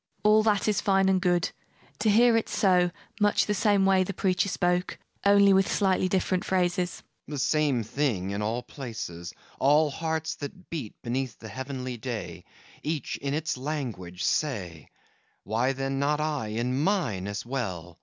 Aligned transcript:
MARGARET 0.23 0.33
All 0.33 0.41
that 0.41 0.67
is 0.67 0.81
fine 0.81 1.09
and 1.09 1.21
good, 1.21 1.51
to 1.99 2.09
hear 2.09 2.35
it 2.35 2.49
so: 2.49 2.89
Much 3.19 3.45
the 3.45 3.53
same 3.53 3.85
way 3.85 4.03
the 4.03 4.15
preacher 4.15 4.49
spoke, 4.49 4.97
Only 5.23 5.53
with 5.53 5.71
slightly 5.71 6.09
different 6.09 6.43
phrases. 6.43 6.95
FAUST 6.95 7.05
The 7.27 7.37
same 7.37 7.83
thing, 7.83 8.31
in 8.31 8.41
all 8.41 8.63
places, 8.63 9.31
All 9.59 9.91
hearts 9.91 10.33
that 10.37 10.71
beat 10.71 10.95
beneath 11.03 11.37
the 11.37 11.49
heavenly 11.49 11.97
day 11.97 12.45
Each 12.81 13.15
in 13.17 13.35
its 13.35 13.57
language 13.57 14.23
say; 14.23 14.87
Then 15.45 15.45
why 15.45 15.71
not 15.89 16.19
I, 16.19 16.47
in 16.47 16.83
mine, 16.83 17.27
as 17.27 17.45
well? 17.45 17.99